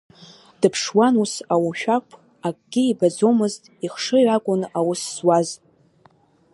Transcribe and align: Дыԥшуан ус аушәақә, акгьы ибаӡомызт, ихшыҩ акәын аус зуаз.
Дыԥшуан 0.59 1.15
ус 1.23 1.33
аушәақә, 1.53 2.13
акгьы 2.47 2.83
ибаӡомызт, 2.91 3.61
ихшыҩ 3.85 4.27
акәын 4.35 4.61
аус 4.77 5.01
зуаз. 5.15 5.49